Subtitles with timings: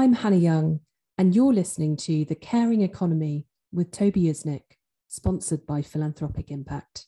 [0.00, 0.80] I'm Hannah Young,
[1.18, 4.62] and you're listening to The Caring Economy with Toby Usnik,
[5.08, 7.06] sponsored by Philanthropic Impact.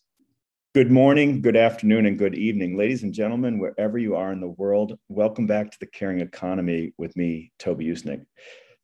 [0.74, 2.76] Good morning, good afternoon, and good evening.
[2.76, 6.92] Ladies and gentlemen, wherever you are in the world, welcome back to The Caring Economy
[6.98, 8.26] with me, Toby Usnik.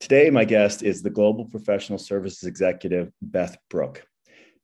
[0.00, 4.06] Today, my guest is the Global Professional Services Executive, Beth Brooke.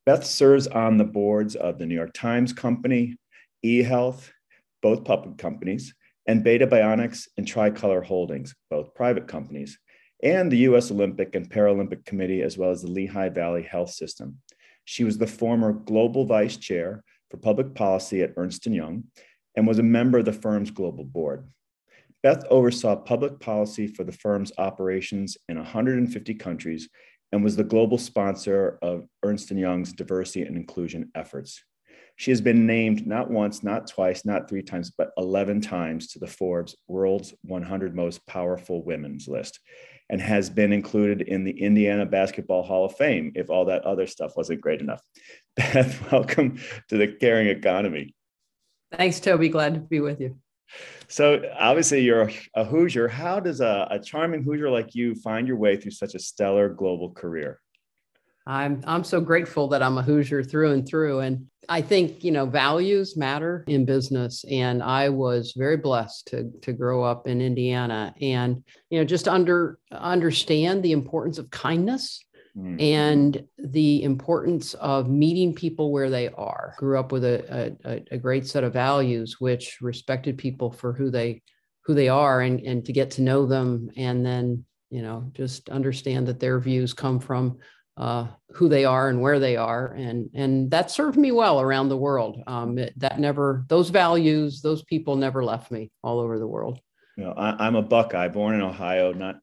[0.07, 3.15] Beth serves on the boards of the New York Times Company,
[3.63, 4.27] eHealth,
[4.81, 5.93] both public companies,
[6.27, 9.77] and Beta Bionics and Tricolor Holdings, both private companies,
[10.23, 14.37] and the US Olympic and Paralympic Committee, as well as the Lehigh Valley Health System.
[14.85, 19.05] She was the former global vice chair for public policy at Ernst & Young
[19.55, 21.47] and was a member of the firm's global board.
[22.23, 26.89] Beth oversaw public policy for the firm's operations in 150 countries
[27.31, 31.63] and was the global sponsor of Ernst & Young's diversity and inclusion efforts.
[32.17, 36.19] She has been named not once, not twice, not three times, but 11 times to
[36.19, 39.59] the Forbes World's 100 Most Powerful Women's list
[40.09, 44.07] and has been included in the Indiana Basketball Hall of Fame if all that other
[44.07, 45.01] stuff wasn't great enough.
[45.57, 48.15] Beth, welcome to the Caring Economy.
[48.91, 49.49] Thanks, Toby.
[49.49, 50.37] Glad to be with you.
[51.07, 53.07] So, obviously, you're a Hoosier.
[53.07, 56.69] How does a, a charming Hoosier like you find your way through such a stellar
[56.69, 57.59] global career?
[58.47, 61.19] I'm I'm so grateful that I'm a Hoosier through and through.
[61.19, 64.45] And I think you know values matter in business.
[64.49, 69.27] And I was very blessed to to grow up in Indiana and you know just
[69.27, 72.23] under understand the importance of kindness
[72.55, 72.79] mm.
[72.79, 76.75] and the importance of meeting people where they are.
[76.77, 81.09] Grew up with a, a, a great set of values which respected people for who
[81.09, 81.41] they
[81.85, 83.89] who they are and and to get to know them.
[83.97, 87.57] And then you know just understand that their views come from
[87.97, 91.89] uh, who they are and where they are, and and that served me well around
[91.89, 92.41] the world.
[92.47, 96.79] Um, it, that never those values, those people never left me all over the world.
[97.17, 99.37] You know, I, I'm a Buckeye, born in Ohio, not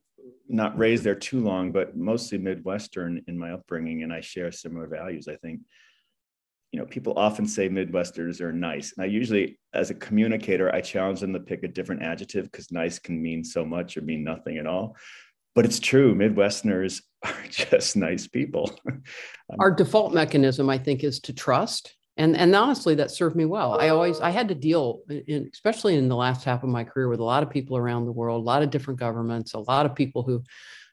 [0.49, 4.87] not raised there too long, but mostly Midwestern in my upbringing, and I share similar
[4.87, 5.29] values.
[5.29, 5.61] I think,
[6.73, 10.83] you know, people often say Midwesterners are nice, and I usually, as a communicator, I
[10.83, 14.25] challenge them to pick a different adjective because nice can mean so much or mean
[14.25, 14.97] nothing at all
[15.55, 18.79] but it's true midwesterners are just nice people.
[19.59, 21.95] Our default mechanism i think is to trust.
[22.17, 23.81] And and honestly that served me well.
[23.81, 27.09] I always i had to deal in, especially in the last half of my career
[27.09, 29.87] with a lot of people around the world a lot of different governments a lot
[29.87, 30.43] of people who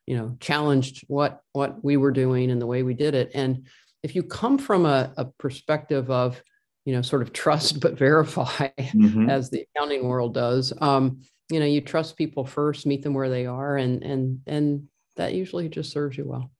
[0.09, 3.29] you know challenged what what we were doing and the way we did it.
[3.35, 3.67] And
[4.01, 6.41] if you come from a, a perspective of
[6.83, 9.29] you know sort of trust but verify mm-hmm.
[9.29, 13.29] as the accounting world does um, you know you trust people first meet them where
[13.29, 14.87] they are and and and
[15.19, 16.51] that usually just serves you well.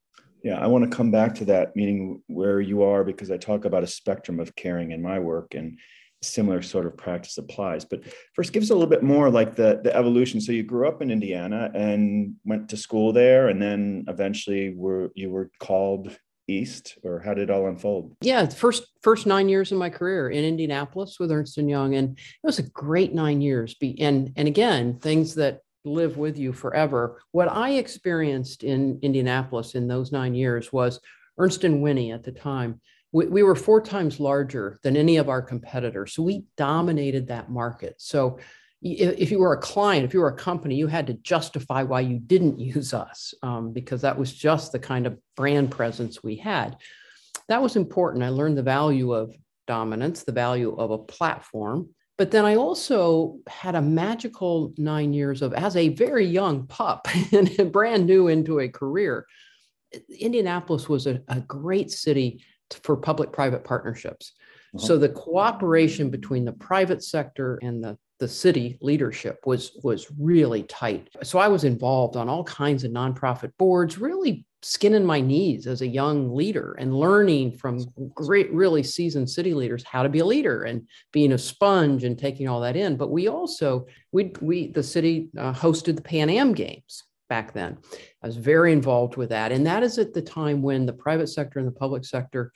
[0.44, 3.66] Yeah i want to come back to that meaning where you are because i talk
[3.66, 5.78] about a spectrum of caring in my work and
[6.22, 7.86] similar sort of practice applies.
[7.86, 8.02] But
[8.34, 10.42] first give us a little bit more like the the evolution.
[10.42, 15.12] So you grew up in indiana and went to school there and then eventually were
[15.16, 16.16] you were called
[16.48, 18.16] east or how did it all unfold?
[18.22, 22.18] Yeah first first nine years of my career in indianapolis with ernst & young and
[22.18, 26.52] it was a great nine years be and and again things that live with you
[26.54, 31.00] forever what i experienced in indianapolis in those nine years was
[31.38, 32.82] ernst and Whinney at the time
[33.12, 37.50] we, we were four times larger than any of our competitors so we dominated that
[37.50, 38.40] market so
[38.82, 42.02] if you were a client, if you were a company, you had to justify why
[42.02, 46.38] you didn't use us um, because that was just the kind of brand presence we
[46.38, 46.78] had.
[47.48, 48.24] That was important.
[48.24, 49.34] I learned the value of
[49.68, 51.90] dominance, the value of a platform.
[52.20, 57.08] But then I also had a magical nine years of, as a very young pup
[57.32, 59.26] and brand new into a career.
[60.20, 62.44] Indianapolis was a, a great city
[62.84, 64.34] for public private partnerships.
[64.76, 64.86] Uh-huh.
[64.86, 70.64] So the cooperation between the private sector and the the city leadership was was really
[70.64, 71.08] tight.
[71.24, 75.82] So I was involved on all kinds of nonprofit boards, really skinning my knees as
[75.82, 77.80] a young leader and learning from
[78.14, 82.20] great really seasoned city leaders how to be a leader and being a sponge and
[82.20, 82.98] taking all that in.
[82.98, 87.78] But we also we we the city uh, hosted the pan am games back then.
[88.24, 89.52] I was very involved with that.
[89.52, 92.52] And that is at the time when the private sector and the public sector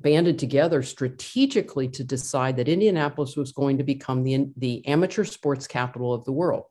[0.00, 5.66] banded together strategically to decide that Indianapolis was going to become the, the amateur sports
[5.66, 6.64] capital of the world.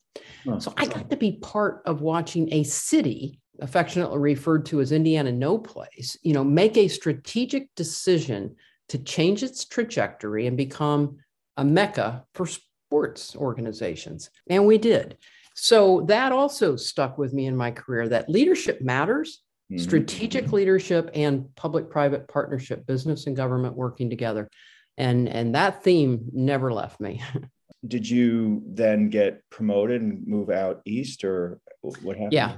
[0.47, 4.91] Oh, so I got to be part of watching a city affectionately referred to as
[4.91, 8.55] Indiana no place, you know, make a strategic decision
[8.89, 11.17] to change its trajectory and become
[11.57, 14.29] a mecca for sports organizations.
[14.47, 15.17] And we did.
[15.55, 19.41] So that also stuck with me in my career that leadership matters
[19.71, 19.81] mm-hmm.
[19.81, 24.49] strategic leadership and public private partnership, business and government working together.
[24.97, 27.21] And, and that theme never left me.
[27.87, 32.33] Did you then get promoted and move out east, or What happened?
[32.33, 32.55] Yeah.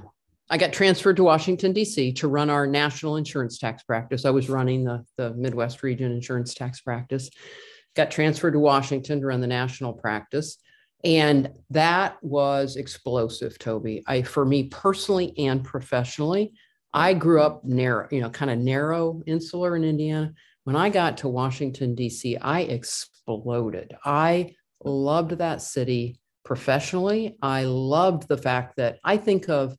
[0.50, 2.12] I got transferred to Washington, D.C.
[2.14, 4.24] to run our national insurance tax practice.
[4.24, 7.28] I was running the, the Midwest region insurance tax practice.
[7.94, 10.58] Got transferred to Washington to run the national practice.
[11.04, 14.02] And that was explosive, Toby.
[14.06, 16.52] I, for me personally and professionally,
[16.92, 20.32] I grew up narrow, you know, kind of narrow, insular in Indiana.
[20.64, 23.94] When I got to Washington, D.C., I exploded.
[24.04, 27.36] I loved that city professionally.
[27.42, 29.76] I loved the fact that I think of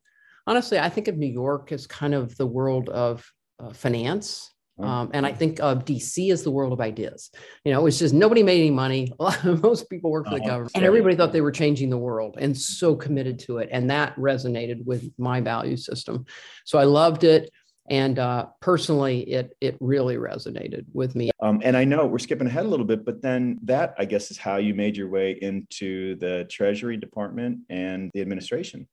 [0.49, 4.51] honestly, I think of New York as kind of the world of uh, finance.
[4.79, 4.83] Oh.
[4.83, 7.29] Um, and I think of DC as the world of ideas.
[7.65, 9.13] You know, it's just nobody made any money.
[9.43, 10.47] Most people work for the uh-huh.
[10.49, 13.69] government, and everybody thought they were changing the world and so committed to it.
[13.71, 16.25] And that resonated with my value system.
[16.65, 17.51] So I loved it.
[17.91, 21.31] And uh, personally, it it really resonated with me.
[21.41, 24.31] Um, and I know we're skipping ahead a little bit, but then that I guess
[24.31, 28.87] is how you made your way into the Treasury Department and the administration.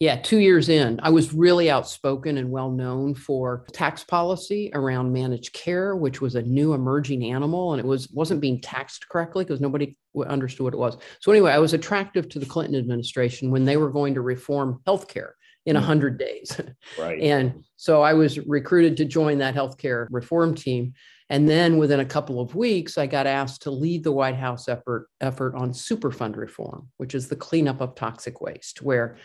[0.00, 5.12] Yeah, two years in, I was really outspoken and well known for tax policy around
[5.12, 9.44] managed care, which was a new emerging animal, and it was wasn't being taxed correctly
[9.44, 9.96] because nobody
[10.26, 10.96] understood what it was.
[11.20, 14.80] So anyway, I was attractive to the Clinton administration when they were going to reform
[14.86, 15.32] healthcare
[15.66, 16.18] in 100 mm.
[16.18, 16.60] days.
[16.98, 17.20] Right.
[17.22, 20.94] and so I was recruited to join that healthcare reform team.
[21.30, 24.68] And then within a couple of weeks, I got asked to lead the White House
[24.68, 29.16] effort, effort on Superfund reform, which is the cleanup of toxic waste, where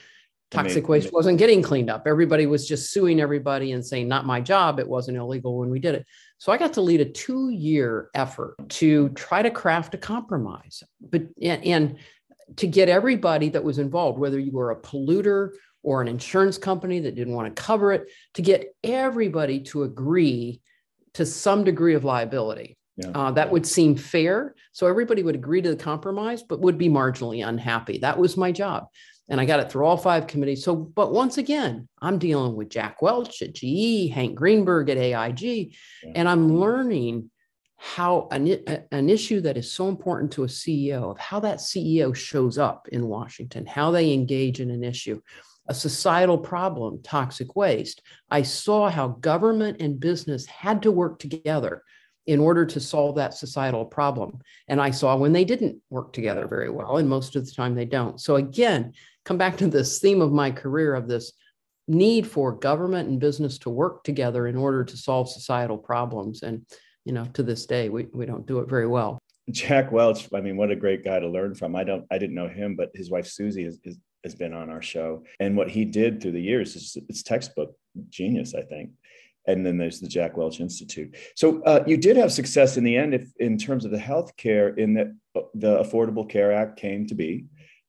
[0.52, 2.04] toxic waste wasn't getting cleaned up.
[2.08, 4.80] Everybody was just suing everybody and saying, not my job.
[4.80, 6.06] It wasn't illegal when we did it.
[6.38, 10.84] So I got to lead a two year effort to try to craft a compromise,
[11.02, 11.98] but and, and
[12.56, 15.52] to get everybody that was involved, whether you were a polluter
[15.84, 20.62] or an insurance company that didn't want to cover it, to get everybody to agree
[21.14, 22.78] to some degree of liability.
[22.98, 23.12] Yeah.
[23.16, 24.56] Uh, that would seem fair.
[24.74, 28.00] So everybody would agree to the compromise, but would be marginally unhappy.
[28.00, 28.88] That was my job
[29.30, 30.64] and I got it through all five committees.
[30.64, 35.42] So, but once again, I'm dealing with Jack Welch at GE, Hank Greenberg at AIG,
[36.04, 36.12] yeah.
[36.16, 37.30] and I'm learning
[37.78, 38.60] how an,
[38.92, 42.90] an issue that is so important to a CEO of how that CEO shows up
[42.92, 45.22] in Washington, how they engage in an issue,
[45.70, 48.02] a societal problem, toxic waste.
[48.30, 51.84] I saw how government and business had to work together
[52.30, 54.40] in order to solve that societal problem.
[54.68, 57.74] And I saw when they didn't work together very well, and most of the time
[57.74, 58.22] they don't.
[58.22, 58.94] So, again,
[59.26, 61.34] come back to this theme of my career of this
[61.88, 66.44] need for government and business to work together in order to solve societal problems.
[66.44, 66.68] And,
[67.04, 69.18] you know, to this day, we, we don't do it very well.
[69.50, 71.76] Jack Welch, I mean, what a great guy to learn from.
[71.76, 74.70] I don't, I didn't know him, but his wife Susie is, is, has been on
[74.70, 75.24] our show.
[75.40, 77.76] And what he did through the years is it's textbook
[78.10, 78.92] genius, I think.
[79.50, 81.16] And then there's the Jack Welch Institute.
[81.36, 84.78] So uh, you did have success in the end, if in terms of the healthcare,
[84.78, 87.46] in that uh, the Affordable Care Act came to be.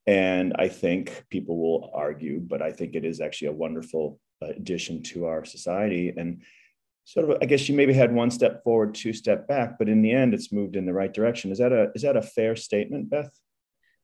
[0.06, 5.02] And I think people will argue, but I think it is actually a wonderful addition
[5.02, 6.14] to our society.
[6.16, 6.40] And
[7.04, 10.00] sort of, I guess you maybe had one step forward, two step back, but in
[10.00, 11.52] the end, it's moved in the right direction.
[11.52, 13.30] Is that a is that a fair statement, Beth?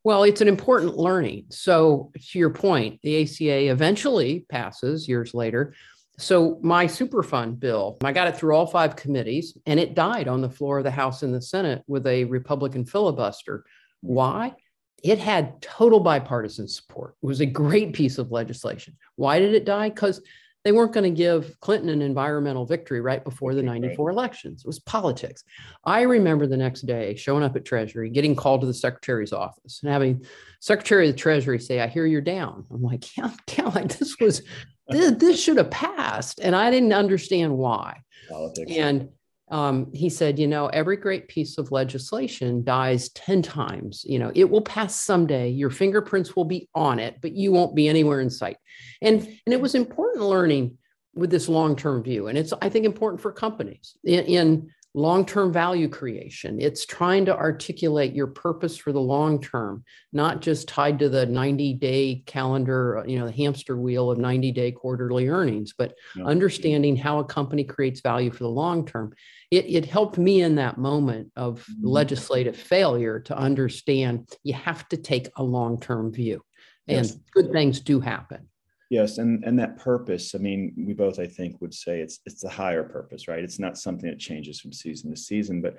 [0.04, 1.46] Well, it's an important learning.
[1.50, 5.74] So, to your point, the ACA eventually passes years later.
[6.18, 10.40] So, my Superfund bill, I got it through all five committees and it died on
[10.40, 13.64] the floor of the House and the Senate with a Republican filibuster.
[14.00, 14.54] Why?
[15.02, 17.14] it had total bipartisan support.
[17.22, 18.96] It was a great piece of legislation.
[19.16, 19.90] Why did it die?
[19.90, 20.20] Because
[20.64, 24.62] they weren't going to give Clinton an environmental victory right before the 94 elections.
[24.62, 25.44] It was politics.
[25.84, 29.80] I remember the next day showing up at Treasury, getting called to the secretary's office
[29.82, 30.24] and having
[30.58, 32.66] Secretary of the Treasury say, I hear you're down.
[32.72, 33.74] I'm like, yeah, I'm down.
[33.74, 34.42] Like this was,
[34.88, 36.40] this, this should have passed.
[36.40, 38.00] And I didn't understand why.
[38.28, 38.72] Politics.
[38.72, 39.08] And
[39.48, 44.04] um, he said, you know, every great piece of legislation dies 10 times.
[44.06, 45.50] You know, it will pass someday.
[45.50, 48.56] Your fingerprints will be on it, but you won't be anywhere in sight.
[49.02, 50.78] And, and it was important learning
[51.14, 52.26] with this long-term view.
[52.26, 56.58] And it's, I think, important for companies in, in long term value creation.
[56.58, 61.26] It's trying to articulate your purpose for the long term, not just tied to the
[61.26, 66.96] 90 day calendar, you know, the hamster wheel of 90 day quarterly earnings, but understanding
[66.96, 69.12] how a company creates value for the long term.
[69.50, 71.86] It, it helped me in that moment of mm-hmm.
[71.86, 76.42] legislative failure to understand you have to take a long term view.
[76.88, 77.18] And yes.
[77.34, 78.48] good things do happen.
[78.88, 80.34] Yes, and and that purpose.
[80.34, 83.42] I mean, we both, I think, would say it's it's a higher purpose, right?
[83.42, 85.60] It's not something that changes from season to season.
[85.60, 85.78] But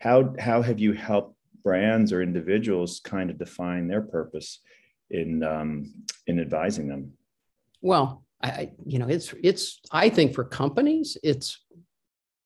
[0.00, 4.60] how how have you helped brands or individuals kind of define their purpose
[5.10, 5.92] in um,
[6.26, 7.12] in advising them?
[7.80, 11.64] Well, I you know it's it's I think for companies it's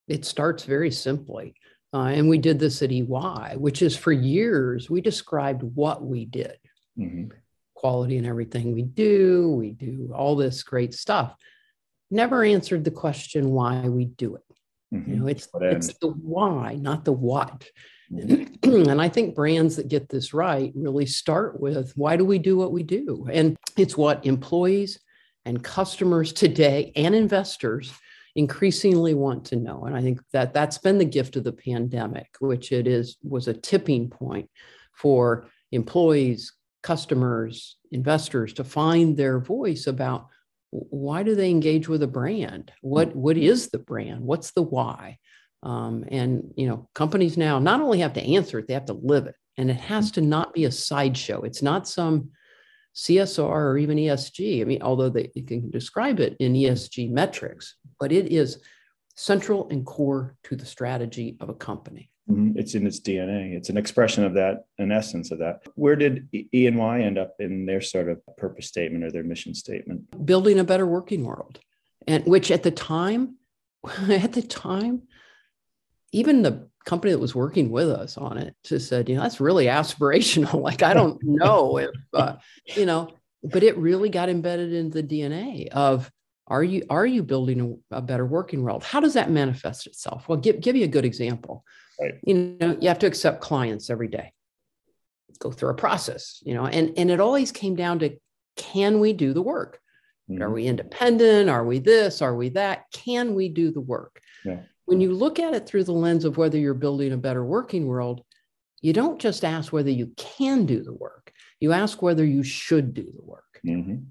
[0.09, 1.55] it starts very simply.
[1.95, 6.25] Uh, and we did this at EY, which is for years we described what we
[6.25, 6.57] did.
[6.99, 7.29] Mm-hmm
[7.83, 9.51] quality in everything we do.
[9.51, 11.35] We do all this great stuff.
[12.13, 14.43] Never answered the question why we do it.
[14.95, 15.11] Mm-hmm.
[15.11, 17.69] You know, it's it's the why, not the what.
[18.13, 18.89] Mm-hmm.
[18.89, 22.57] and I think brands that get this right really start with why do we do
[22.57, 23.27] what we do?
[23.33, 25.01] And it's what employees
[25.45, 27.93] and customers today and investors
[28.37, 29.87] increasingly want to know.
[29.87, 33.49] And I think that that's been the gift of the pandemic, which it is was
[33.49, 34.49] a tipping point
[34.95, 40.29] for employees, customers, investors to find their voice about
[40.71, 42.73] why do they engage with a brand?
[42.81, 44.23] What what is the brand?
[44.23, 45.19] What's the why?
[45.63, 48.95] Um, and you know, companies now not only have to answer it, they have to
[48.95, 51.43] live it, and it has to not be a sideshow.
[51.43, 52.31] It's not some
[52.95, 54.61] CSR or even ESG.
[54.61, 58.63] I mean, although they can describe it in ESG metrics, but it is
[59.15, 62.11] central and core to the strategy of a company.
[62.31, 62.59] Mm-hmm.
[62.59, 63.55] It's in its DNA.
[63.55, 65.63] It's an expression of that, an essence of that.
[65.75, 69.25] Where did E and Y end up in their sort of purpose statement or their
[69.25, 70.25] mission statement?
[70.25, 71.59] Building a better working world,
[72.07, 73.37] and which at the time,
[74.09, 75.03] at the time,
[76.13, 79.41] even the company that was working with us on it just said, you know, that's
[79.41, 80.61] really aspirational.
[80.63, 82.37] like, I don't know if, uh,
[82.77, 83.11] you know,
[83.43, 86.11] but it really got embedded in the DNA of
[86.47, 88.85] are you are you building a, a, better working world?
[88.85, 90.29] How does that manifest itself?
[90.29, 91.65] Well, give give you a good example.
[92.01, 92.15] Right.
[92.25, 94.33] You know, you have to accept clients every day,
[95.39, 98.17] go through a process, you know, and and it always came down to
[98.57, 99.79] can we do the work?
[100.31, 100.43] Mm-hmm.
[100.43, 101.49] Are we independent?
[101.49, 102.23] Are we this?
[102.23, 102.85] Are we that?
[102.93, 104.21] Can we do the work?
[104.45, 107.45] Yeah when you look at it through the lens of whether you're building a better
[107.45, 108.23] working world,
[108.81, 112.95] you don't just ask whether you can do the work, you ask whether you should
[112.95, 113.61] do the work.
[113.65, 114.05] Mm-hmm.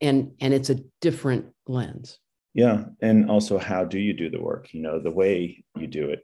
[0.00, 2.18] And, and it's a different lens.
[2.54, 2.86] Yeah.
[3.00, 4.72] And also, how do you do the work?
[4.72, 6.22] You know, the way you do it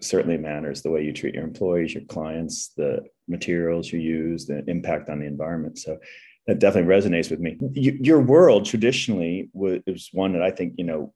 [0.00, 4.64] certainly matters the way you treat your employees, your clients, the materials you use, the
[4.68, 5.78] impact on the environment.
[5.78, 5.98] So
[6.46, 7.58] that definitely resonates with me.
[7.74, 11.12] your world traditionally was one that I think, you know,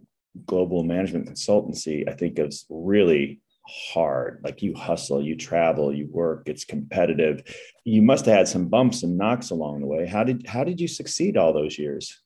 [0.47, 4.41] global management consultancy, I think is really hard.
[4.43, 7.43] Like you hustle, you travel, you work, it's competitive.
[7.85, 10.07] You must have had some bumps and knocks along the way.
[10.07, 12.22] How did how did you succeed all those years?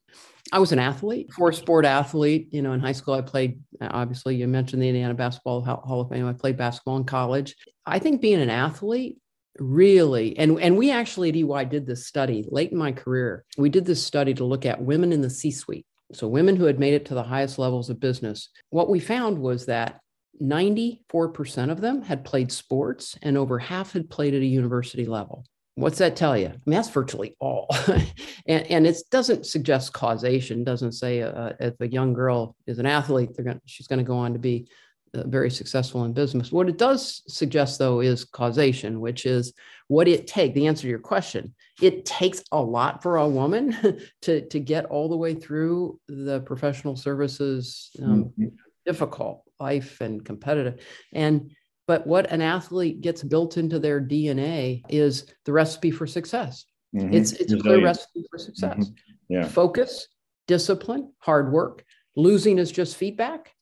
[0.53, 2.49] I was an athlete, four sport athlete.
[2.53, 6.01] You know, in high school, I played, uh, obviously, you mentioned the Indiana Basketball Hall
[6.01, 6.27] of Fame.
[6.27, 7.57] I played basketball in college.
[7.85, 9.19] I think being an athlete
[9.59, 13.45] really, and, and we actually at EY did this study late in my career.
[13.57, 16.65] We did this study to look at women in the C suite so women who
[16.65, 20.01] had made it to the highest levels of business, what we found was that
[20.41, 25.45] 94% of them had played sports and over half had played at a university level.
[25.77, 26.47] What's that tell you?
[26.47, 27.69] I mean, that's virtually all.
[28.47, 32.87] and, and it doesn't suggest causation, doesn't say uh, if a young girl is an
[32.87, 34.69] athlete, they're going she's going to go on to be
[35.13, 36.51] uh, very successful in business.
[36.51, 39.53] What it does suggest, though, is causation, which is
[39.89, 40.55] what it takes.
[40.55, 44.87] The answer to your question: it takes a lot for a woman to to get
[44.87, 48.47] all the way through the professional services um, mm-hmm.
[48.87, 50.81] difficult life and competitive
[51.13, 51.51] and
[51.87, 56.65] but what an athlete gets built into their dna is the recipe for success.
[56.95, 57.15] Mm-hmm.
[57.15, 58.79] it's it's a clear recipe for success.
[58.79, 58.93] Mm-hmm.
[59.29, 59.49] yeah.
[59.49, 60.09] Focus
[60.47, 61.85] discipline hard work.
[62.15, 63.53] Losing is just feedback.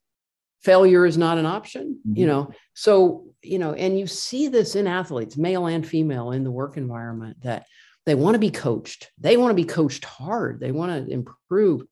[0.63, 2.19] Failure is not an option mm-hmm.
[2.19, 2.51] you know?
[2.75, 6.77] So you know and you see this in athletes male and female in the work
[6.77, 7.67] environment that
[8.07, 9.11] they want to be coached.
[9.19, 10.61] They want to be coached hard.
[10.61, 11.85] They want to improve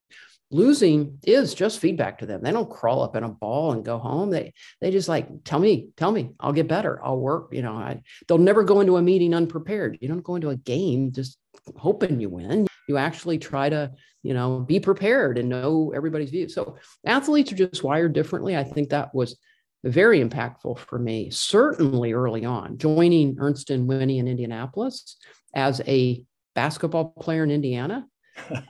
[0.52, 2.42] losing is just feedback to them.
[2.42, 4.30] They don't crawl up in a ball and go home.
[4.30, 7.00] They they just like tell me tell me i'll get better.
[7.02, 9.98] I'll work you know I, they'll never go into a meeting unprepared.
[10.00, 11.38] You don't go into a game just
[11.76, 12.66] hoping you win.
[12.88, 13.92] You actually try to
[14.22, 16.48] you know be prepared and know everybody's view.
[16.48, 18.56] So athletes are just wired differently.
[18.56, 19.38] I think that was
[19.84, 25.16] very impactful for me certainly early on joining ernst and Whinney in indianapolis
[25.56, 26.22] as a
[26.54, 28.06] basketball player in indiana.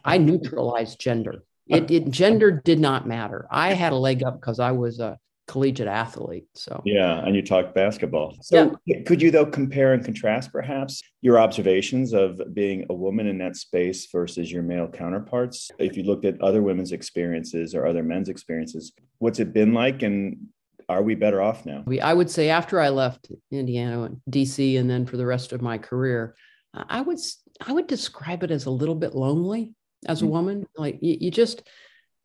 [0.05, 4.59] I neutralized gender it, it gender did not matter i had a leg up because
[4.59, 5.19] i was a
[5.53, 6.47] collegiate athlete.
[6.55, 8.37] So yeah, and you talked basketball.
[8.41, 9.03] So yeah.
[9.03, 13.57] could you though compare and contrast perhaps your observations of being a woman in that
[13.57, 15.71] space versus your male counterparts?
[15.79, 20.03] If you looked at other women's experiences or other men's experiences, what's it been like
[20.03, 20.39] and
[20.89, 21.83] are we better off now?
[21.87, 25.53] We, I would say after I left Indiana and DC and then for the rest
[25.53, 26.35] of my career,
[26.75, 27.19] I would
[27.65, 29.75] I would describe it as a little bit lonely
[30.07, 30.33] as a mm-hmm.
[30.33, 30.67] woman.
[30.77, 31.63] Like you, you just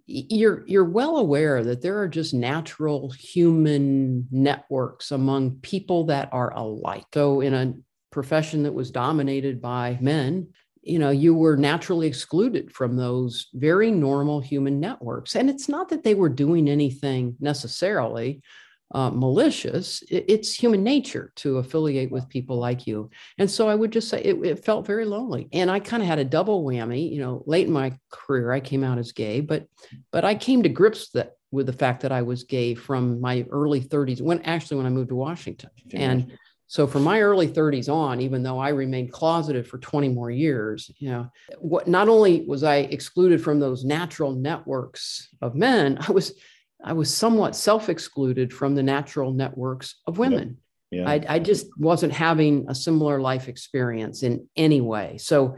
[0.08, 6.54] you're you're well aware that there are just natural human networks among people that are
[6.54, 7.74] alike so in a
[8.10, 10.48] profession that was dominated by men
[10.82, 15.90] you know you were naturally excluded from those very normal human networks and it's not
[15.90, 18.42] that they were doing anything necessarily
[18.92, 20.04] uh, malicious.
[20.10, 23.10] It's human nature to affiliate with people like you.
[23.38, 25.50] And so I would just say it, it felt very lonely.
[25.52, 27.12] And I kind of had a double whammy.
[27.12, 29.68] You know, late in my career, I came out as gay, but
[30.12, 33.46] but I came to grips that with the fact that I was gay from my
[33.50, 34.22] early 30s.
[34.22, 38.44] When actually when I moved to Washington, and so from my early 30s on, even
[38.44, 42.78] though I remained closeted for 20 more years, you know, what not only was I
[42.78, 46.34] excluded from those natural networks of men, I was
[46.84, 50.48] I was somewhat self-excluded from the natural networks of women.
[50.50, 50.64] Yeah.
[50.90, 51.10] Yeah.
[51.10, 55.18] I, I, just wasn't having a similar life experience in any way.
[55.18, 55.58] So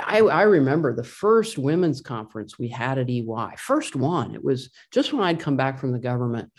[0.00, 4.36] I, I, remember the first women's conference we had at EY, first one.
[4.36, 6.52] It was just when I'd come back from the government.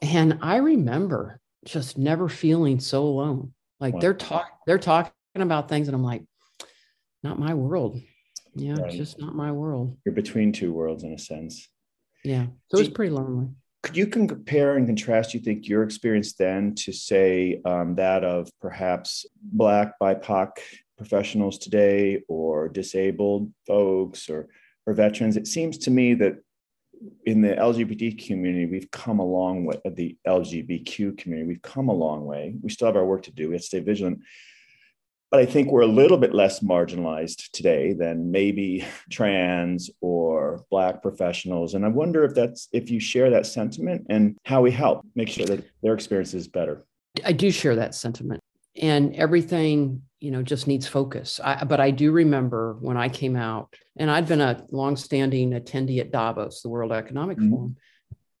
[0.00, 3.52] And I remember just never feeling so alone.
[3.78, 4.00] Like wow.
[4.00, 6.22] they're talk they're talking about things, and I'm like,
[7.22, 8.00] not my world.
[8.54, 8.86] Yeah, right.
[8.86, 9.96] it's just not my world.
[10.04, 11.68] You're between two worlds in a sense.
[12.24, 12.46] Yeah.
[12.68, 13.48] So it's pretty lonely.
[13.82, 18.48] Could you compare and contrast, you think, your experience then to say um, that of
[18.60, 20.50] perhaps Black BIPOC
[20.96, 24.48] professionals today or disabled folks or,
[24.86, 25.36] or veterans?
[25.36, 26.36] It seems to me that
[27.26, 31.92] in the LGBT community, we've come a long way, the LGBTQ community, we've come a
[31.92, 32.54] long way.
[32.62, 33.48] We still have our work to do.
[33.48, 34.20] We have to stay vigilant.
[35.32, 41.02] But I think we're a little bit less marginalized today than maybe trans or Black
[41.02, 41.74] professionals.
[41.74, 45.28] And I wonder if that's if you share that sentiment and how we help make
[45.28, 46.84] sure that their experience is better.
[47.24, 48.40] I do share that sentiment.
[48.80, 53.34] And everything you know just needs focus I, but i do remember when i came
[53.34, 57.50] out and i'd been a longstanding attendee at davos the world economic mm-hmm.
[57.50, 57.76] forum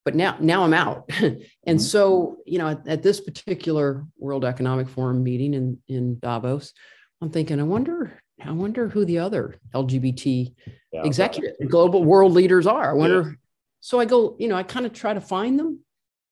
[0.04, 1.78] but now now i'm out and mm-hmm.
[1.78, 6.72] so you know at, at, this particular world economic forum meeting in in davos
[7.20, 10.54] i'm thinking i wonder i wonder who the other lgbt
[10.92, 13.34] yeah, executive global world leaders are i wonder yeah.
[13.80, 15.80] so i go you know i kind of try to find them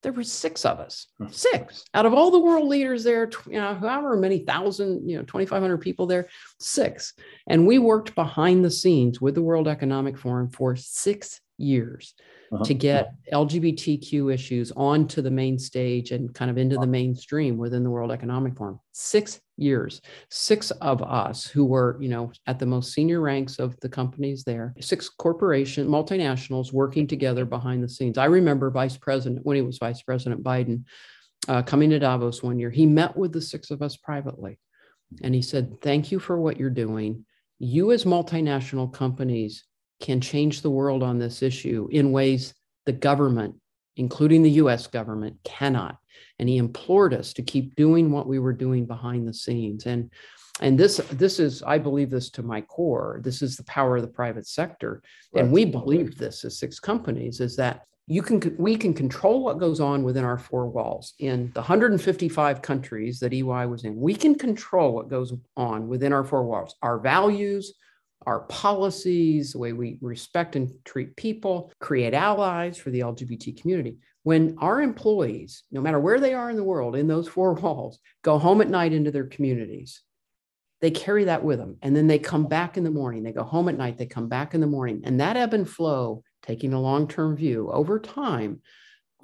[0.03, 3.75] there were six of us, six out of all the world leaders there, you know,
[3.75, 6.27] however many thousand, you know, 2,500 people there,
[6.59, 7.13] six.
[7.47, 12.15] And we worked behind the scenes with the World Economic Forum for six years
[12.51, 12.63] uh-huh.
[12.63, 17.83] to get LGBTQ issues onto the main stage and kind of into the mainstream within
[17.83, 18.79] the World Economic Forum.
[18.91, 23.79] Six years, six of us who were, you know, at the most senior ranks of
[23.79, 28.17] the companies there, six corporation multinationals working together behind the scenes.
[28.17, 30.83] I remember Vice President, when he was Vice President Biden,
[31.47, 34.59] uh, coming to Davos one year, he met with the six of us privately.
[35.23, 37.25] And he said, Thank you for what you're doing.
[37.59, 39.65] You, as multinational companies,
[40.01, 42.53] can change the world on this issue in ways
[42.85, 43.55] the government,
[43.95, 45.97] including the US government, cannot.
[46.39, 49.85] And he implored us to keep doing what we were doing behind the scenes.
[49.85, 50.09] And
[50.59, 54.01] and this this is i believe this to my core this is the power of
[54.01, 55.01] the private sector
[55.33, 55.43] right.
[55.43, 59.59] and we believe this as six companies is that you can we can control what
[59.59, 64.13] goes on within our four walls in the 155 countries that ey was in we
[64.13, 67.73] can control what goes on within our four walls our values
[68.25, 73.97] our policies, the way we respect and treat people, create allies for the LGBT community.
[74.23, 77.99] When our employees, no matter where they are in the world, in those four walls,
[78.21, 80.01] go home at night into their communities,
[80.81, 81.77] they carry that with them.
[81.81, 83.23] And then they come back in the morning.
[83.23, 85.01] They go home at night, they come back in the morning.
[85.03, 88.61] And that ebb and flow, taking a long term view over time,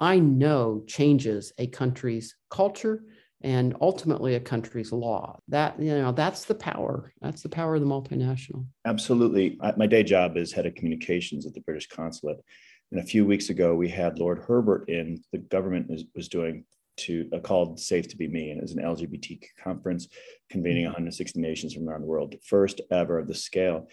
[0.00, 3.02] I know changes a country's culture
[3.42, 5.38] and ultimately a country's law.
[5.48, 7.12] That you know, that's the power.
[7.20, 8.66] That's the power of the multinational.
[8.84, 9.58] Absolutely.
[9.76, 12.38] My day job is head of communications at the British consulate.
[12.90, 15.22] And a few weeks ago, we had Lord Herbert in.
[15.32, 16.64] The government was, was doing
[16.98, 20.08] to uh, called Safe to Be Me, and it was an LGBT conference
[20.50, 21.48] convening 160 mm-hmm.
[21.48, 23.88] nations from around the world, the first ever of the scale.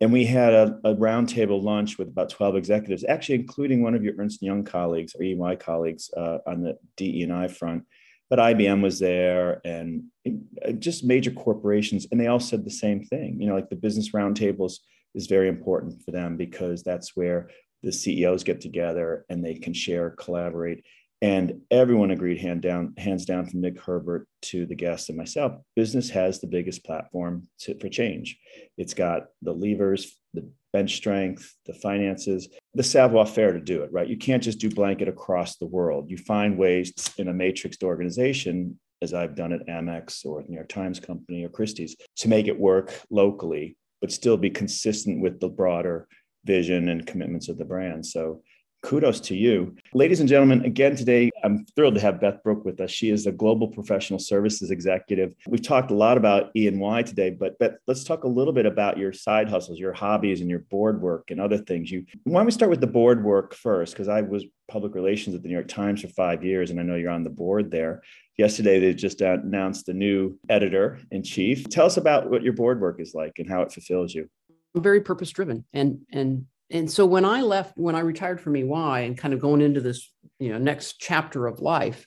[0.00, 4.04] And we had a, a roundtable lunch with about 12 executives, actually including one of
[4.04, 7.84] your Ernst Young colleagues or EY colleagues uh, on the DE&I front
[8.30, 13.04] but IBM was there and uh, just major corporations, and they all said the same
[13.04, 13.40] thing.
[13.40, 14.74] You know, like the business roundtables
[15.14, 17.50] is very important for them because that's where
[17.82, 20.84] the CEOs get together and they can share, collaborate.
[21.20, 25.60] And everyone agreed hand down, hands down from Nick Herbert to the guests and myself.
[25.74, 28.38] Business has the biggest platform to, for change.
[28.76, 33.92] It's got the levers, the bench strength, the finances, the savoir faire to do it,
[33.92, 34.08] right?
[34.08, 36.10] You can't just do blanket across the world.
[36.10, 40.68] You find ways in a matrixed organization, as I've done at Amex or New York
[40.68, 45.48] Times Company or Christie's, to make it work locally, but still be consistent with the
[45.48, 46.06] broader
[46.44, 48.04] vision and commitments of the brand.
[48.04, 48.42] So
[48.82, 49.76] kudos to you.
[49.92, 52.90] Ladies and gentlemen, again today, I'm thrilled to have Beth Brooke with us.
[52.90, 55.34] She is a global professional services executive.
[55.48, 58.96] We've talked a lot about E&Y today, but Beth, let's talk a little bit about
[58.96, 61.90] your side hustles, your hobbies and your board work and other things.
[61.90, 63.94] You why don't we start with the board work first?
[63.94, 66.82] Because I was public relations at the New York Times for five years, and I
[66.82, 68.02] know you're on the board there.
[68.36, 71.68] Yesterday, they just announced the new editor in chief.
[71.68, 74.28] Tell us about what your board work is like and how it fulfills you.
[74.74, 78.56] I'm very purpose driven and and and so when I left, when I retired from
[78.56, 82.06] EY and kind of going into this, you know, next chapter of life,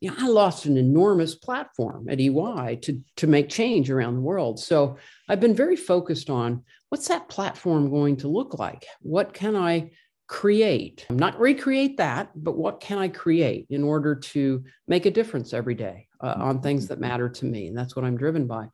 [0.00, 4.22] you know, I lost an enormous platform at EY to, to make change around the
[4.22, 4.58] world.
[4.58, 4.96] So
[5.28, 8.86] I've been very focused on what's that platform going to look like?
[9.02, 9.90] What can I
[10.26, 11.06] create?
[11.10, 15.74] Not recreate that, but what can I create in order to make a difference every
[15.74, 17.66] day uh, on things that matter to me?
[17.66, 18.68] And that's what I'm driven by.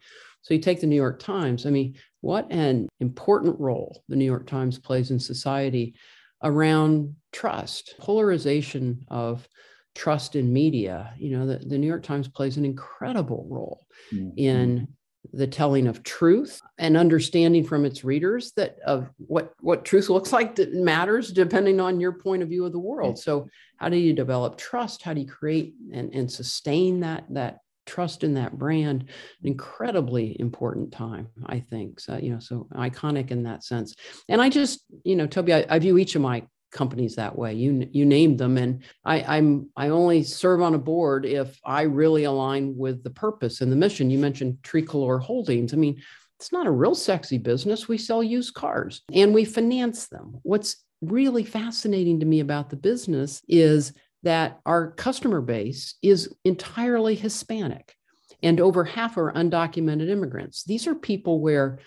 [0.46, 4.24] So you take the New York Times, I mean, what an important role the New
[4.24, 5.96] York Times plays in society
[6.40, 9.48] around trust, polarization of
[9.96, 11.12] trust in media.
[11.18, 14.30] You know, the, the New York Times plays an incredible role mm-hmm.
[14.36, 14.86] in
[15.32, 20.32] the telling of truth and understanding from its readers that of what what truth looks
[20.32, 23.96] like that matters depending on your point of view of the world so how do
[23.96, 28.58] you develop trust how do you create and, and sustain that that trust in that
[28.58, 29.08] brand an
[29.48, 33.94] incredibly important time i think so you know so iconic in that sense.
[34.28, 37.54] And i just you know toby i, I view each of my companies that way.
[37.54, 41.82] You you named them and i i'm i only serve on a board if i
[41.82, 44.10] really align with the purpose and the mission.
[44.10, 45.72] You mentioned tricolor holdings.
[45.72, 46.02] I mean
[46.38, 47.88] it's not a real sexy business.
[47.88, 50.38] We sell used cars and we finance them.
[50.42, 57.14] What's really fascinating to me about the business is that our customer base is entirely
[57.14, 57.94] Hispanic
[58.42, 60.64] and over half are undocumented immigrants.
[60.64, 61.78] These are people where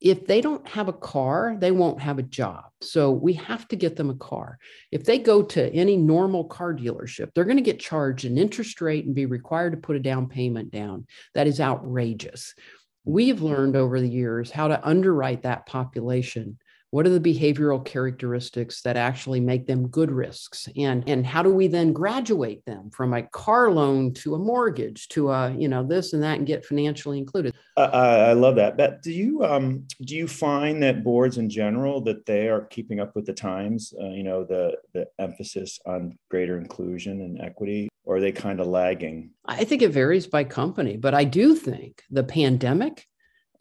[0.00, 2.64] if they don't have a car, they won't have a job.
[2.80, 4.58] So we have to get them a car.
[4.90, 8.80] If they go to any normal car dealership, they're going to get charged an interest
[8.80, 11.06] rate and be required to put a down payment down.
[11.34, 12.54] That is outrageous.
[13.04, 16.58] We've learned over the years how to underwrite that population
[16.92, 20.68] what are the behavioral characteristics that actually make them good risks?
[20.76, 25.08] And and how do we then graduate them from a car loan to a mortgage
[25.08, 27.54] to a you know this and that and get financially included?
[27.78, 27.88] Uh,
[28.28, 28.76] i love that.
[28.76, 33.00] But do you um do you find that boards in general that they are keeping
[33.00, 37.88] up with the times uh, you know the the emphasis on greater inclusion and equity
[38.04, 39.30] or are they kind of lagging?
[39.46, 43.06] I think it varies by company but i do think the pandemic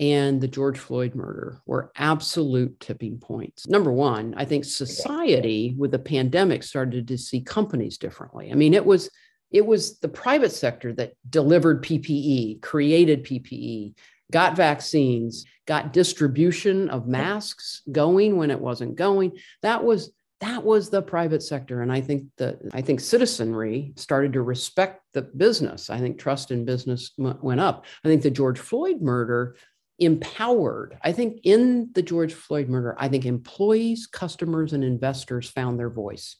[0.02, 3.68] and the George Floyd murder were absolute tipping points.
[3.68, 8.52] Number one, I think society with the pandemic started to see companies differently.
[8.52, 9.12] I mean, it was
[9.52, 13.94] it was the private sector that delivered PPE, created PPE,
[14.32, 19.38] got vaccines, got distribution of masks going when it wasn't going.
[19.62, 20.12] That was
[20.42, 25.02] that was the private sector and i think that i think citizenry started to respect
[25.14, 29.56] the business i think trust in business went up i think the george floyd murder
[30.02, 30.98] empowered.
[31.04, 35.90] I think in the George Floyd murder, I think employees, customers, and investors found their
[35.90, 36.38] voice.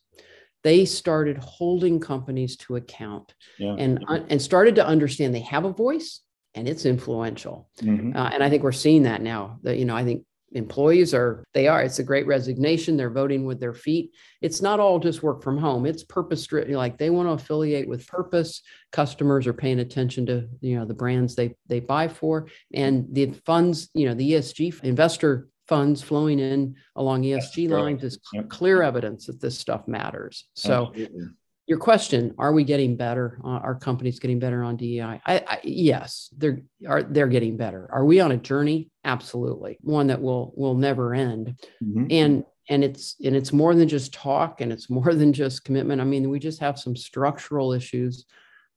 [0.64, 3.76] They started holding companies to account yeah.
[3.78, 6.22] and, and started to understand they have a voice
[6.54, 7.70] and it's influential.
[7.82, 8.16] Mm-hmm.
[8.16, 9.60] Uh, and I think we're seeing that now.
[9.64, 13.46] That you know, I think employees are they are it's a great resignation they're voting
[13.46, 14.12] with their feet.
[14.42, 17.88] It's not all just work from home it's purpose driven like they want to affiliate
[17.88, 18.62] with purpose.
[18.92, 23.32] Customers are paying attention to you know the brands they they buy for and the
[23.46, 29.28] funds you know the esg investor funds flowing in along esg lines is clear evidence
[29.28, 30.46] that this stuff matters.
[30.56, 31.28] So Absolutely
[31.72, 33.40] your question are we getting better?
[33.46, 37.88] Uh, are companies getting better on dei I, I, yes they're are they're getting better.
[37.94, 38.90] Are we on a journey?
[39.06, 39.78] Absolutely.
[39.80, 41.56] One that will will never end.
[41.82, 42.08] Mm-hmm.
[42.10, 46.02] and and it's and it's more than just talk and it's more than just commitment.
[46.02, 48.26] I mean we just have some structural issues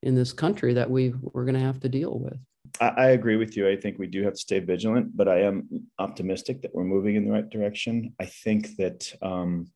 [0.05, 2.39] in this country that we we're going to have to deal with.
[2.81, 3.69] I, I agree with you.
[3.69, 5.57] I think we do have to stay vigilant but i am
[5.99, 8.15] optimistic that we're moving in the right direction.
[8.21, 9.67] I think that um,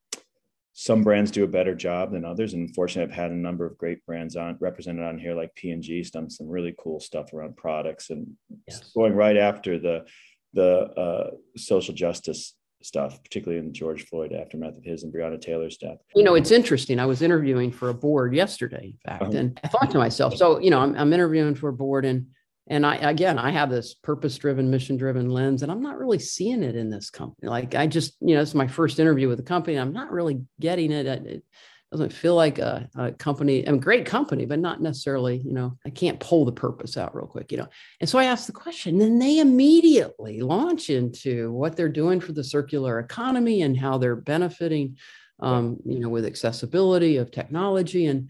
[0.81, 2.53] some brands do a better job than others.
[2.53, 6.01] And unfortunately, I've had a number of great brands on represented on here, like P&G,
[6.03, 8.25] done some really cool stuff around products and
[8.65, 8.89] yes.
[8.95, 10.05] going right after the
[10.53, 15.39] the uh, social justice stuff, particularly in the George Floyd aftermath of his and Breonna
[15.39, 15.97] Taylor's death.
[16.15, 16.97] You know, it's interesting.
[16.97, 19.37] I was interviewing for a board yesterday, in fact, uh-huh.
[19.37, 22.27] and I thought to myself, so you know, I'm, I'm interviewing for a board, and
[22.69, 26.75] and I again, I have this purpose-driven, mission-driven lens, and I'm not really seeing it
[26.75, 27.49] in this company.
[27.49, 29.77] Like I just, you know, it's my first interview with the company.
[29.77, 31.05] I'm not really getting it.
[31.05, 31.43] It
[31.91, 35.75] doesn't feel like a, a company, i'm mean, great company, but not necessarily, you know,
[35.85, 37.67] I can't pull the purpose out real quick, you know.
[37.99, 42.31] And so I asked the question, then they immediately launch into what they're doing for
[42.31, 44.97] the circular economy and how they're benefiting
[45.39, 48.05] um, you know, with accessibility of technology.
[48.05, 48.29] And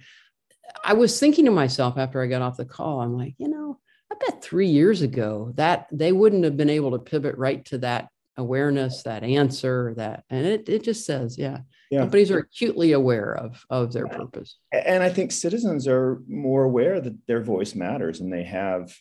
[0.84, 3.80] I was thinking to myself after I got off the call, I'm like, you know,
[4.12, 7.78] I bet three years ago that they wouldn't have been able to pivot right to
[7.80, 11.60] that awareness, that answer, that, and it, it just says, yeah,
[11.92, 12.00] yeah.
[12.00, 14.58] companies are acutely aware of, of their purpose.
[14.72, 18.96] And I think citizens are more aware that their voice matters and they have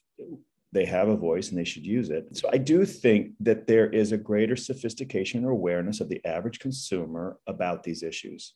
[0.72, 2.36] they have a voice and they should use it.
[2.36, 6.58] So I do think that there is a greater sophistication or awareness of the average
[6.58, 8.52] consumer about these issues.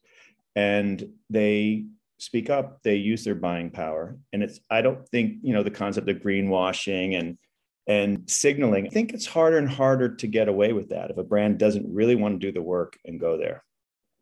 [0.55, 1.87] And they
[2.23, 4.17] speak up, they use their buying power.
[4.33, 7.39] And it's I don't think, you know, the concept of greenwashing and
[7.89, 11.25] and signaling, I think it's harder and harder to get away with that if a
[11.25, 13.65] brand doesn't really want to do the work and go there.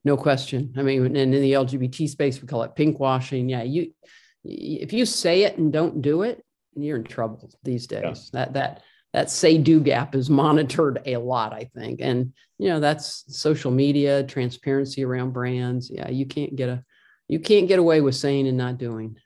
[0.03, 0.73] No question.
[0.79, 3.51] I mean, and in the LGBT space, we call it pink washing.
[3.51, 3.93] Yeah, you
[4.45, 6.43] if you say it and don't do it,
[6.75, 8.31] you're in trouble these days.
[8.33, 8.45] Yeah.
[8.45, 8.83] That that
[9.13, 12.01] that say do gap is monitored a lot, I think.
[12.01, 15.91] And you know, that's social media, transparency around brands.
[15.91, 16.83] Yeah, you can't get a
[17.31, 19.17] you can't get away with saying and not doing.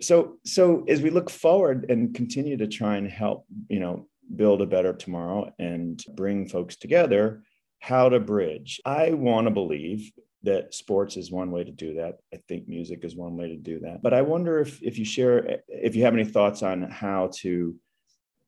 [0.00, 4.62] So so as we look forward and continue to try and help, you know, build
[4.62, 7.42] a better tomorrow and bring folks together,
[7.80, 8.80] how to bridge.
[8.84, 10.10] I want to believe
[10.42, 12.18] that sports is one way to do that.
[12.32, 14.00] I think music is one way to do that.
[14.02, 17.76] But I wonder if if you share if you have any thoughts on how to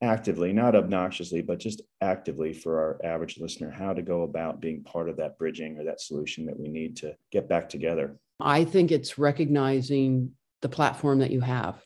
[0.02, 4.82] actively, not obnoxiously, but just actively for our average listener, how to go about being
[4.82, 8.18] part of that bridging or that solution that we need to get back together.
[8.42, 11.82] I think it's recognizing the platform that you have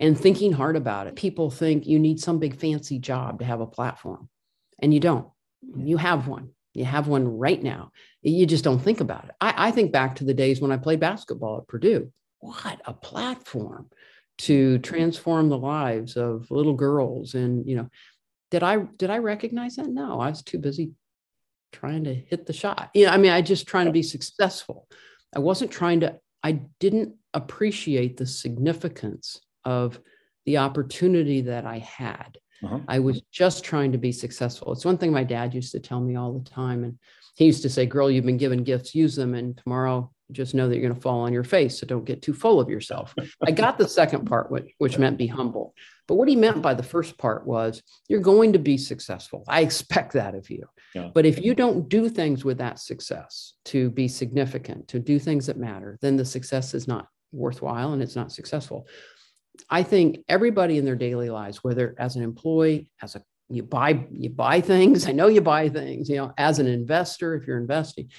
[0.00, 1.16] and thinking hard about it.
[1.16, 4.28] People think you need some big fancy job to have a platform,
[4.80, 5.28] and you don't.
[5.76, 6.50] You have one.
[6.74, 7.90] You have one right now.
[8.22, 9.30] You just don't think about it.
[9.40, 12.12] I, I think back to the days when I played basketball at Purdue.
[12.40, 13.88] What a platform
[14.38, 17.34] to transform the lives of little girls.
[17.34, 17.88] And, you know,
[18.50, 19.88] did I did I recognize that?
[19.88, 20.92] No, I was too busy
[21.72, 22.90] trying to hit the shot.
[22.94, 24.86] You know, I mean, I just trying to be successful.
[25.34, 30.00] I wasn't trying to, I didn't appreciate the significance of
[30.44, 32.38] the opportunity that I had.
[32.64, 32.80] Uh-huh.
[32.88, 34.72] I was just trying to be successful.
[34.72, 36.84] It's one thing my dad used to tell me all the time.
[36.84, 36.98] And
[37.34, 39.34] he used to say, Girl, you've been given gifts, use them.
[39.34, 41.78] And tomorrow, just know that you're going to fall on your face.
[41.78, 43.14] So don't get too full of yourself.
[43.44, 45.74] I got the second part, which, which meant be humble.
[46.08, 49.44] But what he meant by the first part was, You're going to be successful.
[49.48, 50.66] I expect that of you.
[50.94, 51.10] Yeah.
[51.12, 55.46] But if you don't do things with that success to be significant, to do things
[55.46, 58.86] that matter, then the success is not worthwhile and it's not successful.
[59.68, 64.06] I think everybody in their daily lives, whether as an employee, as a you buy
[64.10, 65.06] you buy things.
[65.08, 66.08] I know you buy things.
[66.08, 68.10] You know, as an investor, if you're investing,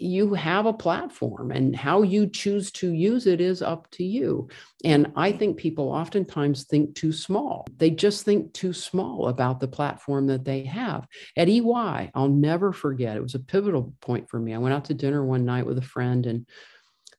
[0.00, 4.48] you have a platform, and how you choose to use it is up to you.
[4.84, 7.66] And I think people oftentimes think too small.
[7.76, 11.06] They just think too small about the platform that they have.
[11.36, 13.16] At EY, I'll never forget.
[13.16, 14.54] It was a pivotal point for me.
[14.54, 16.46] I went out to dinner one night with a friend, and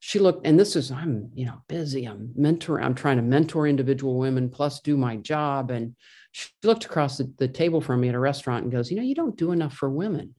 [0.04, 3.68] she looked and this is i'm you know busy i'm mentoring i'm trying to mentor
[3.68, 5.94] individual women plus do my job and
[6.32, 9.02] she looked across the, the table from me at a restaurant and goes you know
[9.04, 10.34] you don't do enough for women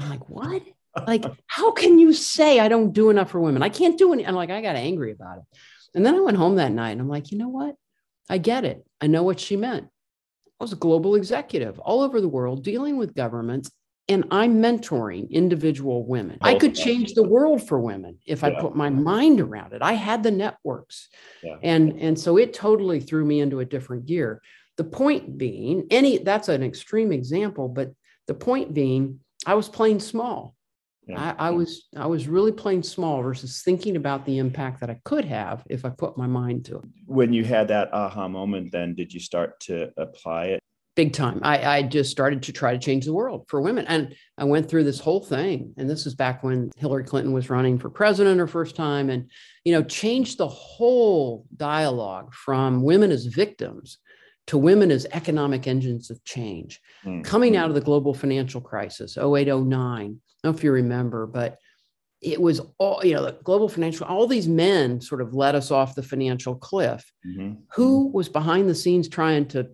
[0.00, 0.62] i'm like what
[1.06, 4.26] like how can you say i don't do enough for women i can't do any
[4.26, 5.44] i'm like i got angry about it
[5.94, 7.74] and then i went home that night and i'm like you know what
[8.28, 9.88] i get it i know what she meant
[10.60, 13.70] I was a global executive all over the world dealing with governments
[14.08, 16.38] and I'm mentoring individual women.
[16.42, 18.48] I could change the world for women if yeah.
[18.48, 19.82] I put my mind around it.
[19.82, 21.08] I had the networks.
[21.42, 21.56] Yeah.
[21.62, 24.42] And and so it totally threw me into a different gear.
[24.76, 27.92] The point being, any that's an extreme example, but
[28.26, 30.54] the point being, I was playing small.
[31.06, 31.34] Yeah.
[31.38, 35.00] I, I was I was really playing small versus thinking about the impact that I
[35.04, 36.84] could have if I put my mind to it.
[37.06, 40.60] When you had that aha moment, then did you start to apply it
[40.94, 41.40] big time.
[41.42, 43.86] I, I just started to try to change the world for women.
[43.86, 45.74] And I went through this whole thing.
[45.76, 49.30] And this is back when Hillary Clinton was running for president her first time and,
[49.64, 53.98] you know, changed the whole dialogue from women as victims
[54.46, 56.80] to women as economic engines of change.
[57.04, 57.22] Mm-hmm.
[57.22, 61.26] Coming out of the global financial crisis, 08, 09, I don't know if you remember,
[61.26, 61.58] but
[62.20, 65.70] it was all, you know, the global financial, all these men sort of led us
[65.70, 67.10] off the financial cliff.
[67.26, 67.54] Mm-hmm.
[67.74, 69.68] Who was behind the scenes trying to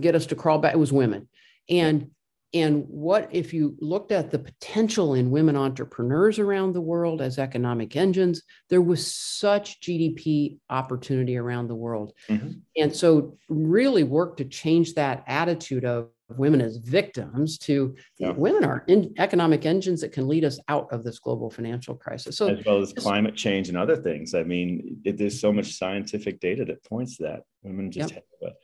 [0.00, 0.74] get us to crawl back.
[0.74, 1.28] It was women.
[1.68, 2.10] And
[2.54, 7.38] and what if you looked at the potential in women entrepreneurs around the world as
[7.38, 8.42] economic engines?
[8.70, 12.12] There was such GDP opportunity around the world.
[12.28, 12.52] Mm-hmm.
[12.76, 18.30] And so, really work to change that attitude of women as victims to yeah.
[18.30, 22.38] women are in economic engines that can lead us out of this global financial crisis.
[22.38, 24.32] So, as well as climate change and other things.
[24.32, 28.24] I mean, it, there's so much scientific data that points to that women just yep.
[28.42, 28.54] have a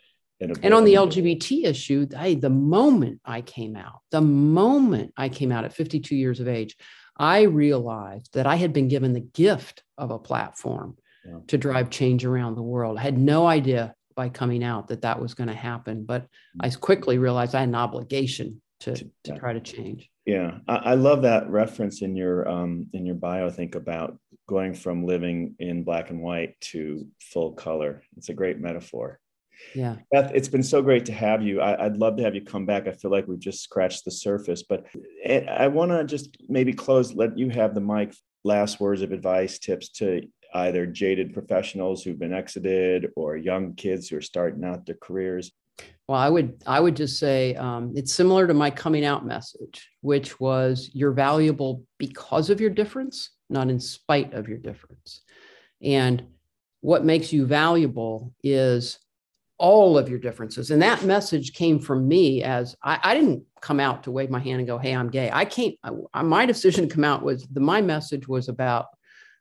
[0.40, 5.52] and on the LGBT issue, I, the moment I came out, the moment I came
[5.52, 6.76] out at 52 years of age,
[7.16, 11.40] I realized that I had been given the gift of a platform yeah.
[11.48, 12.98] to drive change around the world.
[12.98, 16.26] I had no idea by coming out that that was going to happen, but
[16.60, 16.80] I mm.
[16.80, 20.10] quickly realized I had an obligation to, to try to change.
[20.24, 23.46] Yeah, I, I love that reference in your um, in your bio.
[23.46, 28.02] I think about going from living in black and white to full color.
[28.16, 29.19] It's a great metaphor.
[29.74, 29.96] Yeah.
[30.12, 31.60] Beth, it's been so great to have you.
[31.60, 32.86] I, would love to have you come back.
[32.86, 34.86] I feel like we've just scratched the surface, but
[35.26, 39.58] I want to just maybe close, let you have the mic, last words of advice,
[39.58, 40.22] tips to
[40.54, 45.52] either jaded professionals who've been exited or young kids who are starting out their careers.
[46.08, 49.88] Well, I would I would just say um, it's similar to my coming out message,
[50.00, 55.22] which was you're valuable because of your difference, not in spite of your difference.
[55.80, 56.24] And
[56.80, 58.98] what makes you valuable is
[59.60, 60.70] all of your differences.
[60.70, 64.38] And that message came from me as I, I, didn't come out to wave my
[64.38, 65.30] hand and go, Hey, I'm gay.
[65.30, 65.74] I came,
[66.14, 68.86] I, my decision to come out was the, my message was about,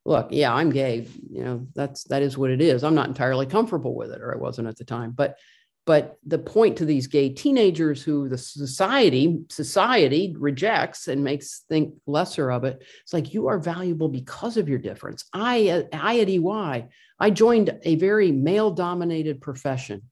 [0.04, 1.08] look, yeah, I'm gay.
[1.32, 2.84] You know, that's, that is what it is.
[2.84, 5.38] I'm not entirely comfortable with it, or I wasn't at the time, but,
[5.86, 11.96] but the point to these gay teenagers who the society, society rejects and makes think
[12.06, 12.84] lesser of it.
[13.04, 15.24] It's like, you are valuable because of your difference.
[15.34, 20.04] I, I at EY, I joined a very male dominated profession,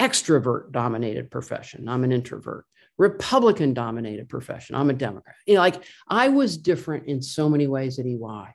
[0.00, 1.88] extrovert dominated profession.
[1.88, 2.64] I'm an introvert.
[2.98, 4.74] Republican dominated profession.
[4.74, 5.36] I'm a Democrat.
[5.46, 8.46] You know, like I was different in so many ways at EY,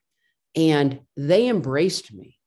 [0.55, 2.37] and they embraced me.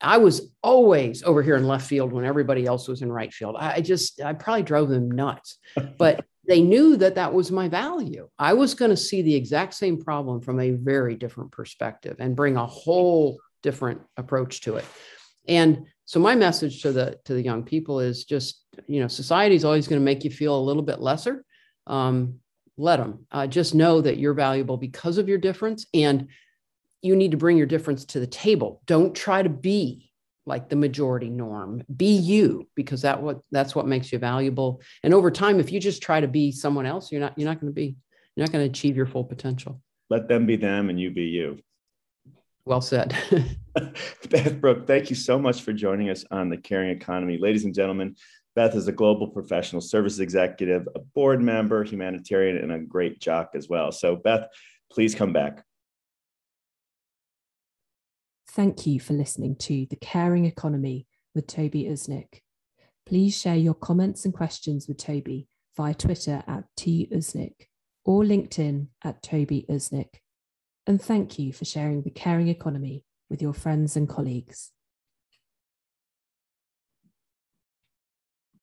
[0.00, 3.56] I was always over here in left field when everybody else was in right field.
[3.58, 5.58] I just, I probably drove them nuts,
[5.98, 8.28] but they knew that that was my value.
[8.38, 12.36] I was going to see the exact same problem from a very different perspective and
[12.36, 14.84] bring a whole different approach to it.
[15.48, 19.56] And so my message to the to the young people is just you know society
[19.56, 21.44] is always going to make you feel a little bit lesser.
[21.88, 22.40] Um,
[22.76, 26.28] let them uh, just know that you're valuable because of your difference, and
[27.02, 28.82] you need to bring your difference to the table.
[28.86, 30.10] Don't try to be
[30.46, 31.82] like the majority norm.
[31.96, 34.82] Be you because that what that's what makes you valuable.
[35.02, 37.60] And over time, if you just try to be someone else, you're not you're not
[37.60, 37.96] going to be
[38.36, 39.80] you're not going to achieve your full potential.
[40.10, 41.60] Let them be them, and you be you.
[42.66, 43.14] Well said.
[44.30, 47.36] Beth Brooke, thank you so much for joining us on the Caring Economy.
[47.36, 48.16] Ladies and gentlemen,
[48.56, 53.50] Beth is a global professional services executive, a board member, humanitarian, and a great jock
[53.54, 53.92] as well.
[53.92, 54.48] So, Beth,
[54.90, 55.62] please come back.
[58.48, 62.40] Thank you for listening to The Caring Economy with Toby Usnik.
[63.04, 67.66] Please share your comments and questions with Toby via Twitter at T Usnik
[68.04, 70.20] or LinkedIn at Toby Usnik
[70.86, 74.70] and thank you for sharing the caring economy with your friends and colleagues.